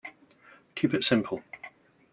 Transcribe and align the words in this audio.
Keep 0.73 0.95
it 0.95 1.03
simple. 1.03 1.43